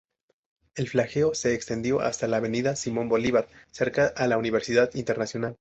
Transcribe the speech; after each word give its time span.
El 0.73 0.89
flagelo 0.89 1.35
se 1.35 1.53
extendió 1.53 2.01
hasta 2.01 2.27
la 2.27 2.37
avenida 2.37 2.75
Simón 2.75 3.07
Bolívar, 3.07 3.47
cerca 3.69 4.07
a 4.07 4.25
la 4.25 4.39
Universidad 4.39 4.89
Internacional. 4.95 5.49